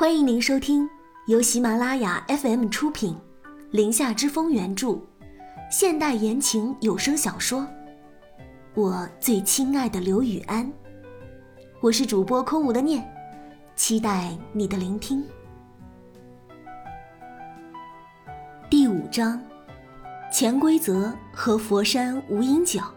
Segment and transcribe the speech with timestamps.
[0.00, 0.88] 欢迎您收听
[1.26, 3.12] 由喜马拉雅 FM 出品，
[3.70, 4.98] 《林下之风》原著，
[5.70, 7.60] 现代言情有声小说
[8.72, 10.66] 《我最亲爱的刘雨安》。
[11.82, 13.06] 我是主播空无的念，
[13.76, 15.22] 期待你的聆听。
[18.70, 19.38] 第五章：
[20.32, 22.90] 潜规则和佛山无影脚。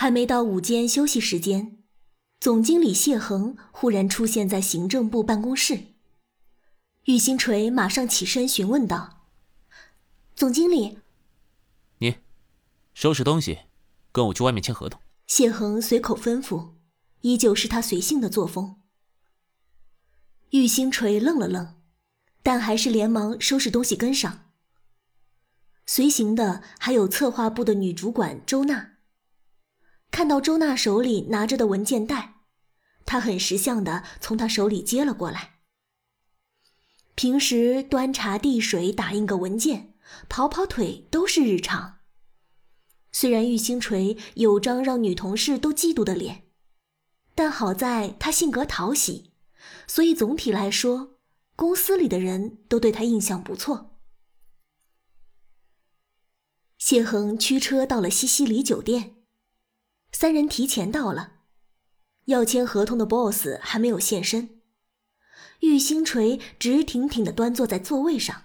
[0.00, 1.76] 还没到午间休息时间，
[2.40, 5.88] 总经理谢恒忽然出现在行政部办公室。
[7.04, 9.26] 玉星锤马上起身询问道
[10.34, 11.00] ：“总经理，
[11.98, 12.16] 你
[12.94, 13.58] 收拾东西，
[14.10, 16.70] 跟我去外面签合同。”谢恒随口吩咐，
[17.20, 18.76] 依旧是他随性的作风。
[20.52, 21.74] 玉星锤愣了愣，
[22.42, 24.46] 但还是连忙收拾东西跟上。
[25.84, 28.92] 随行的还有策划部的女主管周娜。
[30.10, 32.40] 看到周娜手里拿着的文件袋，
[33.06, 35.60] 他很识相的从她手里接了过来。
[37.14, 39.94] 平时端茶递水、打印个文件、
[40.28, 41.98] 跑跑腿都是日常。
[43.12, 46.44] 虽然玉星锤有张让女同事都嫉妒的脸，
[47.34, 49.32] 但好在他性格讨喜，
[49.86, 51.18] 所以总体来说，
[51.56, 53.98] 公司里的人都对他印象不错。
[56.78, 59.19] 谢恒驱车到了西西里酒店。
[60.12, 61.34] 三人提前到了，
[62.26, 64.60] 要签合同的 boss 还没有现身。
[65.60, 68.44] 玉星锤直挺挺的端坐在座位上。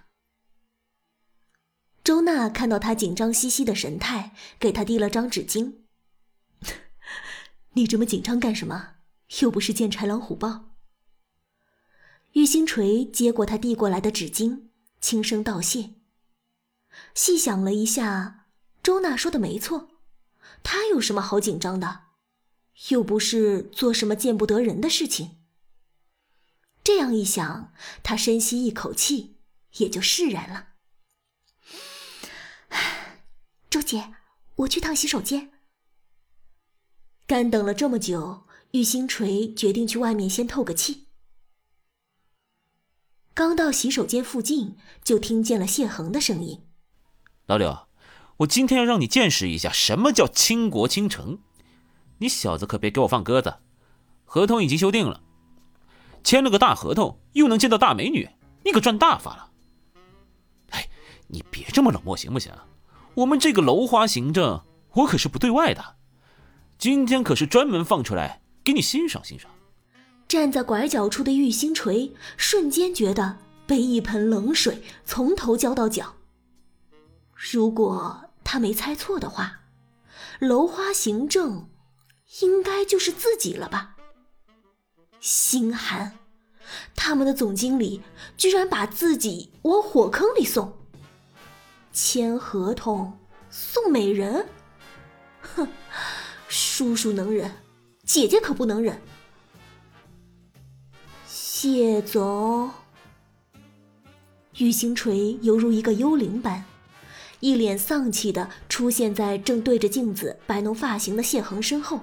[2.04, 5.78] 周娜看到他紧张兮兮的神态，给他递了张纸巾。
[7.74, 8.96] 你这么紧张干什么？
[9.40, 10.76] 又不是见豺狼虎豹。
[12.32, 14.68] 玉星锤接过他递过来的纸巾，
[15.00, 15.94] 轻声道谢。
[17.14, 18.46] 细想了一下，
[18.82, 19.95] 周娜说的没错。
[20.62, 22.04] 他有什么好紧张的？
[22.90, 25.38] 又不是做什么见不得人的事情。
[26.84, 27.72] 这样一想，
[28.02, 29.38] 他深吸一口气，
[29.78, 30.68] 也就释然了。
[33.70, 34.14] 周姐，
[34.56, 35.52] 我去趟洗手间。
[37.26, 41.08] 干等了这么久，玉星锤决定去外面先透个气。
[43.34, 46.68] 刚到洗手间附近，就听见了谢恒的声音
[47.46, 47.85] ：“老柳。”
[48.38, 51.38] 我今天要让你见识一下什么叫倾国倾城，
[52.18, 53.54] 你小子可别给我放鸽子！
[54.26, 55.22] 合同已经修订了，
[56.22, 58.28] 签了个大合同，又能见到大美女，
[58.62, 59.50] 你可赚大发了。
[60.70, 60.86] 哎，
[61.28, 62.52] 你别这么冷漠行不行？
[63.14, 65.96] 我们这个楼花行政，我可是不对外的，
[66.76, 69.50] 今天可是专门放出来给你欣赏欣赏。
[70.28, 76.16] 站在拐角处的玉星锤瞬间觉得被一盆冷水从头浇到脚。
[77.32, 78.24] 如果。
[78.48, 79.62] 他没猜错的话，
[80.38, 81.68] 楼花行政
[82.42, 83.96] 应该就是自己了吧？
[85.18, 86.16] 心寒，
[86.94, 88.02] 他们的总经理
[88.36, 90.78] 居然把自己往火坑里送，
[91.92, 93.18] 签合同
[93.50, 94.46] 送美人，
[95.40, 95.66] 哼，
[96.46, 97.50] 叔叔能忍，
[98.04, 99.02] 姐姐可不能忍。
[101.26, 102.70] 谢总，
[104.58, 106.64] 玉星锤犹如一个幽灵般。
[107.40, 112.00] 一脸丧气的出现在正对着镜子摆弄发型的谢恒身后。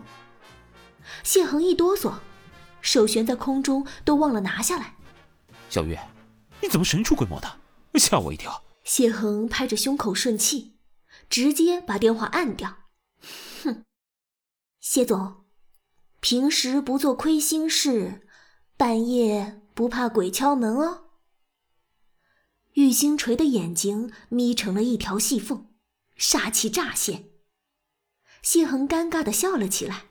[1.23, 2.13] 谢恒一哆嗦，
[2.81, 4.95] 手悬在空中都忘了拿下来。
[5.69, 5.99] 小月，
[6.61, 7.59] 你怎么神出鬼没的？
[7.99, 8.63] 吓我一跳！
[8.83, 10.75] 谢恒拍着胸口顺气，
[11.29, 12.77] 直接把电话按掉。
[13.63, 13.83] 哼，
[14.79, 15.45] 谢总，
[16.19, 18.27] 平时不做亏心事，
[18.75, 21.02] 半夜不怕鬼敲门哦。
[22.73, 25.67] 玉星锤的眼睛眯成了一条细缝，
[26.17, 27.29] 煞气乍现。
[28.41, 30.05] 谢恒尴尬的笑了起来：“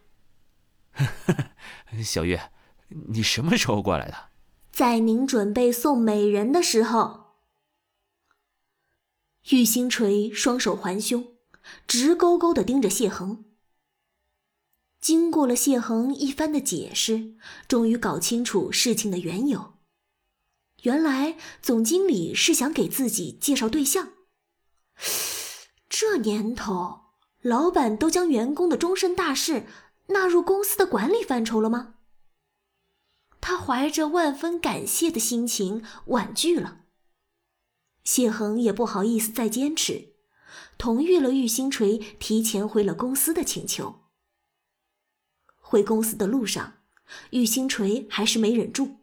[2.02, 2.50] 小月，
[3.10, 4.30] 你什么时候过来的？”
[4.72, 7.34] 在您准备送美人的时候。
[9.50, 11.34] 玉星锤双手环胸，
[11.86, 13.44] 直勾勾的盯着谢恒。
[15.00, 17.34] 经过了谢恒一番的解释，
[17.66, 19.74] 终于搞清楚事情的缘由。
[20.82, 24.12] 原来总经理是想给自己介绍对象。
[25.88, 27.00] 这年头，
[27.40, 29.66] 老板都将员工的终身大事
[30.06, 31.94] 纳入公司的管理范畴了吗？
[33.40, 36.82] 他怀着万分感谢的心情婉拒了。
[38.04, 40.14] 谢恒也不好意思再坚持，
[40.78, 44.00] 同意了玉星锤提前回了公司的请求。
[45.58, 46.80] 回公司的路上，
[47.30, 48.96] 玉星锤还是没忍住。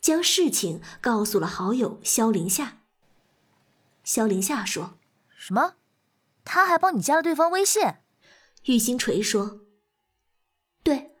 [0.00, 2.78] 将事情告诉了好友萧林夏。
[4.02, 4.98] 萧林夏说
[5.36, 5.74] ：“什么？
[6.44, 7.82] 他还帮你加了对方微信？”
[8.64, 9.60] 玉星锤说
[10.82, 11.14] ：“对，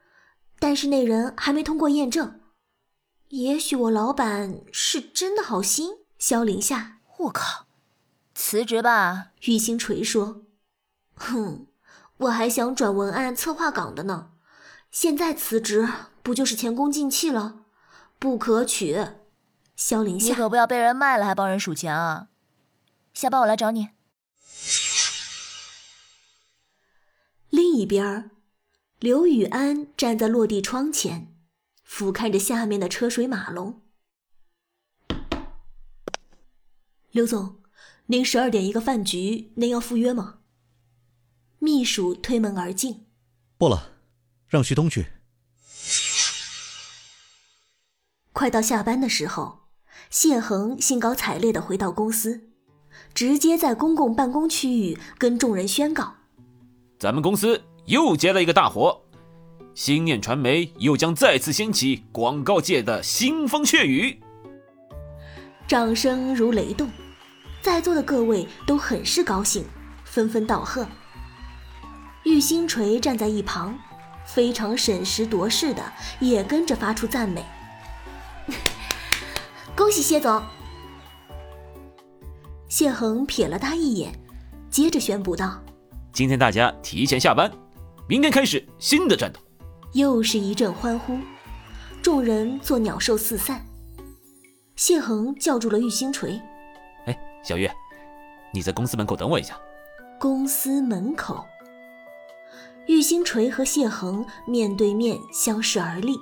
[0.58, 2.40] 但是那人还没通过验证。
[3.28, 5.98] 也许我老板是真的好心。
[6.18, 7.66] 萧林夏，我靠，
[8.34, 9.30] 辞职吧！
[9.42, 10.42] 玉星锤说
[11.14, 11.66] ：“哼，
[12.18, 14.32] 我还想转文案策划岗的呢，
[14.90, 15.88] 现在辞职
[16.22, 17.59] 不就是前功尽弃了？
[18.20, 19.04] 不可取。”
[19.74, 22.28] 萧凌夏，你可不要被人卖了还帮人数钱啊！
[23.14, 23.88] 下班我来找你。
[27.48, 28.30] 另一边，
[28.98, 31.34] 刘宇安站在落地窗前，
[31.82, 33.80] 俯瞰着下面的车水马龙。
[37.10, 37.62] 刘总，
[38.06, 40.40] 您十二点一个饭局，您要赴约吗？
[41.58, 43.06] 秘书推门而进。
[43.56, 43.92] 不了，
[44.46, 45.06] 让徐东去。
[48.32, 49.60] 快到下班的时候，
[50.08, 52.48] 谢恒兴高采烈地回到公司，
[53.12, 56.14] 直接在公共办公区域跟众人宣告
[56.98, 59.02] ：“咱们公司又接了一个大活，
[59.74, 64.20] 新念传媒又将再次掀起广告界的腥风血雨。”
[65.66, 66.88] 掌声如雷动，
[67.60, 69.64] 在座的各位都很是高兴，
[70.04, 70.86] 纷纷道贺。
[72.24, 73.78] 玉星锤站在一旁，
[74.24, 77.44] 非常审时度势的也跟着发出赞美
[79.80, 80.42] ：“恭喜谢总！”
[82.68, 84.12] 谢恒瞥了他一眼，
[84.68, 85.58] 接着宣布道
[86.12, 87.50] ：“今天大家提前下班，
[88.06, 89.40] 明天开始新的战斗。”
[89.94, 91.16] 又是一阵欢呼，
[92.02, 93.64] 众人做鸟兽四散。
[94.76, 96.38] 谢恒叫住了玉星锤
[97.08, 97.66] ：“哎，小玉，
[98.52, 99.58] 你在公司门口等我一下。”
[100.20, 101.46] 公司门口，
[102.86, 106.18] 玉星锤和谢恒面对面相视而立。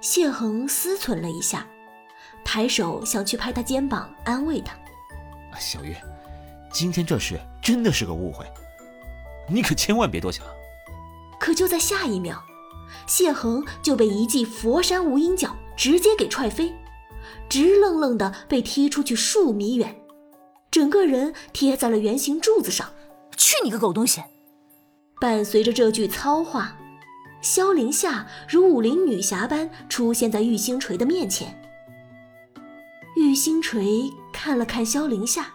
[0.00, 1.66] 谢恒思忖了一下，
[2.44, 4.74] 抬手想去拍他肩膀安慰他
[5.58, 5.96] ：“小月，
[6.72, 8.46] 今天这事真的是个误会，
[9.48, 10.44] 你可千万别多想。”
[11.38, 12.42] 可就在下一秒，
[13.06, 16.74] 谢恒就被一记佛山无影脚直接给踹飞。
[17.48, 19.96] 直愣愣的被踢出去数米远，
[20.70, 22.90] 整个人贴在了圆形柱子上。
[23.36, 24.22] 去你个狗东西！
[25.20, 26.76] 伴随着这句糙话，
[27.40, 31.61] 萧凌夏如武林女侠般出现在玉星锤的面前。
[33.14, 35.46] 玉星锤看了看萧凌夏，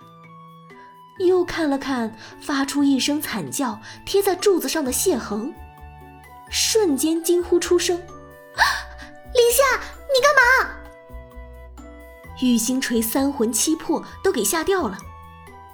[1.20, 5.54] 又看了看发出一声惨叫贴在柱子上的谢恒，
[6.50, 7.98] 瞬间惊呼出声
[9.34, 9.82] ：“凌夏，
[10.14, 10.76] 你干嘛？”
[12.42, 14.98] 玉星锤三魂七魄都给吓掉了，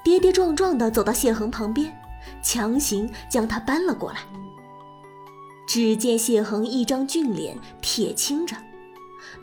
[0.03, 1.93] 跌跌撞撞的走到谢恒旁边，
[2.41, 4.19] 强行将他搬了过来。
[5.67, 8.55] 只见谢恒一张俊脸铁青着，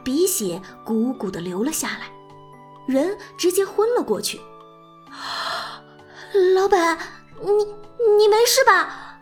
[0.02, 2.10] 鼻血鼓鼓的流了下来，
[2.90, 4.40] 人直接昏了过去。
[6.54, 6.98] 老板，
[7.40, 7.50] 你
[8.18, 9.18] 你没事吧？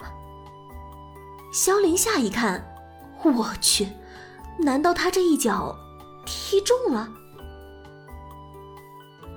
[1.52, 2.64] 萧凌夏一看，
[3.22, 3.88] 我去，
[4.58, 5.76] 难道他这一脚
[6.24, 7.08] 踢中了？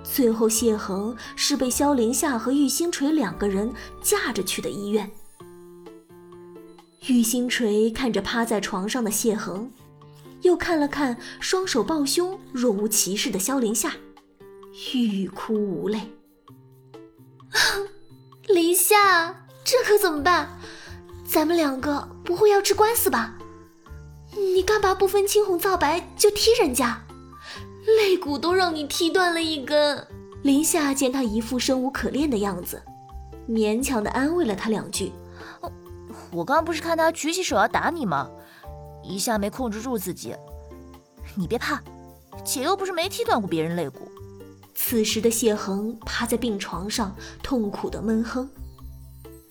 [0.03, 5.09] 最后，谢恒是被萧凌夏和玉星锤两个人架着去的医院。
[7.07, 9.71] 玉星锤看着趴在床上的谢恒，
[10.41, 13.93] 又看了看双手抱胸、若无其事的萧凌夏，
[14.93, 16.01] 欲哭无泪。
[18.47, 20.59] 林夏，这可怎么办？
[21.25, 23.37] 咱们两个不会要吃官司吧？
[24.31, 27.03] 你干嘛不分青红皂白就踢人家？
[27.85, 30.05] 肋骨都让你踢断了一根。
[30.41, 32.81] 林夏见他一副生无可恋的样子，
[33.47, 35.11] 勉强的安慰了他两句。
[36.31, 38.29] 我刚不是看他举起手要打你吗？
[39.03, 40.35] 一下没控制住自己。
[41.35, 41.81] 你别怕，
[42.43, 44.11] 姐又不是没踢断过别人肋骨。
[44.73, 48.49] 此时的谢恒趴在病床上，痛苦的闷哼。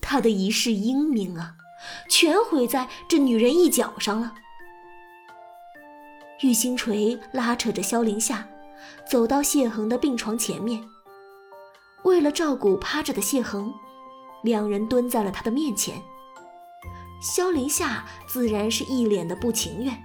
[0.01, 1.55] 他的一世英名啊，
[2.09, 4.33] 全毁在这女人一脚上了。
[6.41, 8.47] 玉星锤拉扯着萧凌夏，
[9.09, 10.83] 走到谢恒的病床前面。
[12.03, 13.71] 为了照顾趴着的谢恒，
[14.43, 16.01] 两人蹲在了他的面前。
[17.21, 20.03] 萧凌夏自然是一脸的不情愿。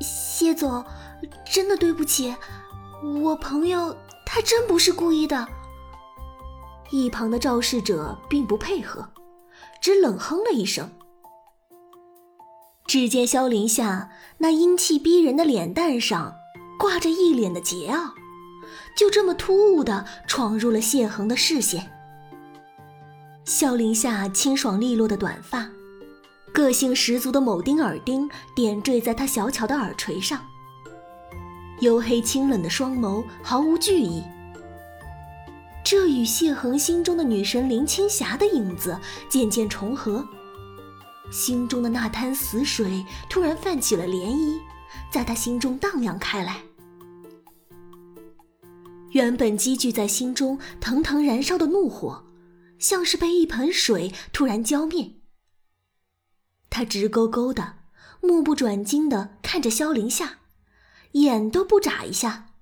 [0.00, 0.84] 谢总，
[1.44, 2.36] 真的对不起，
[3.02, 5.46] 我朋友他真不是故意的。
[6.90, 9.06] 一旁的肇事者并不配合，
[9.80, 10.90] 只冷哼了一声。
[12.86, 16.34] 只见萧凌夏那英气逼人的脸蛋上
[16.78, 18.12] 挂着一脸的桀骜，
[18.96, 21.90] 就这么突兀的闯入了谢恒的视线。
[23.44, 25.68] 萧凌夏清爽利落的短发，
[26.52, 30.40] 个性十足的铆钉耳钉点缀在他小巧的耳垂上，
[31.80, 34.22] 黝黑清冷的双眸毫无惧意，
[35.84, 40.26] 这与谢恒心中的女神林青霞的影子渐渐重合。
[41.30, 44.58] 心中的那滩死水突然泛起了涟漪，
[45.12, 46.62] 在他心中荡漾开来。
[49.12, 52.24] 原本积聚在心中、腾腾燃烧的怒火，
[52.78, 55.12] 像是被一盆水突然浇灭。
[56.70, 57.74] 他直勾勾的、
[58.20, 60.37] 目不转睛的看着萧凌夏，
[61.12, 62.54] 眼都不眨一下。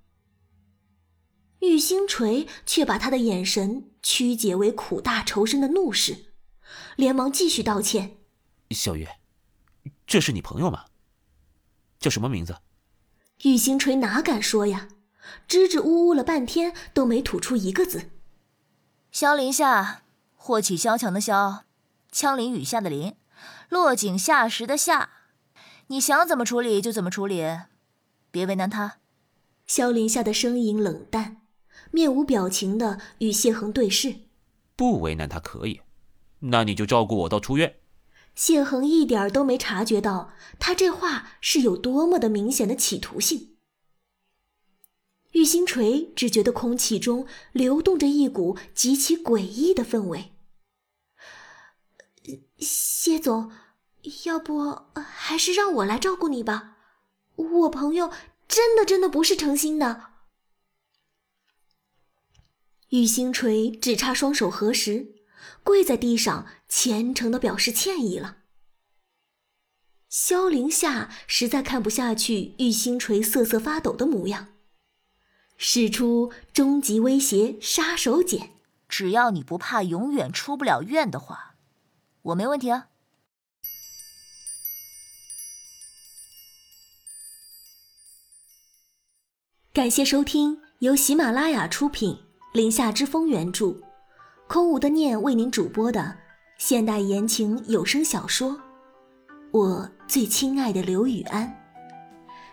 [1.61, 6.27] 玉星锤却把他的眼神曲解为苦大仇深的怒视，
[6.97, 8.19] 连忙继续道歉
[8.71, 9.19] ：“小月，
[10.07, 10.85] 这是你朋友吗？
[11.99, 12.57] 叫什么名字？”
[13.43, 14.89] 玉星锤哪敢说呀？
[15.49, 18.11] 支支吾吾了半天，都没吐出一个字。
[19.11, 20.03] 萧林下，
[20.35, 21.65] 霍起萧墙的萧，
[22.13, 23.17] 枪林雨下的林，
[23.69, 25.11] 落井下石的下。
[25.89, 27.43] 你想怎么处理就怎么处理，
[28.31, 28.99] 别为难他。
[29.67, 31.43] 萧林夏的声音冷淡，
[31.91, 34.15] 面无表情的与谢恒对视。
[34.77, 35.81] 不为难他可以，
[36.41, 37.81] 那你就照顾我到出院。
[38.35, 43.57] 谢恒一点都没察觉到他这话是有多么的明显的企图性。
[45.33, 50.33] 玉星锤只觉得空气中流动着一股极其诡异的氛围。
[52.59, 53.51] 谢总，
[54.25, 56.76] 要不还是让我来照顾你吧，
[57.37, 58.11] 我朋友
[58.49, 60.11] 真的真的不是诚心的。
[62.91, 65.15] 玉星锤只差双手合十，
[65.63, 68.39] 跪在地上虔诚的表示歉意了。
[70.09, 74.49] 萧凌夏实在看不下去玉星锤瑟瑟发抖的模样。
[75.59, 78.51] 使出终极威胁杀手锏，
[78.89, 81.57] 只要你不怕永远出不了院的话，
[82.23, 82.89] 我没问题啊。
[89.77, 92.15] 感谢收听由喜马拉雅出品
[92.55, 93.77] 《林下之风》原著，
[94.49, 96.17] 空无的念为您主播的
[96.57, 98.53] 现代言情有声小说
[99.51, 101.47] 《我最亲爱的刘雨安》。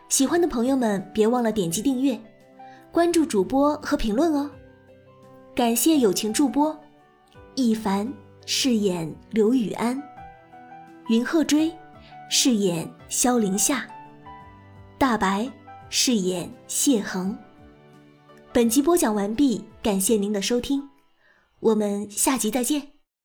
[0.09, 2.19] 喜欢的朋友们别忘了点击订阅。
[2.91, 4.51] 关注主播和评论哦，
[5.55, 6.77] 感谢友情助播，
[7.55, 8.05] 一凡
[8.45, 9.97] 饰演刘雨安，
[11.07, 11.73] 云鹤追
[12.29, 13.87] 饰演萧凌夏，
[14.97, 15.49] 大白
[15.95, 17.37] 饰演谢恒。
[18.51, 20.89] 本集播讲完毕，感谢您的收听，
[21.59, 22.92] 我们下集再见。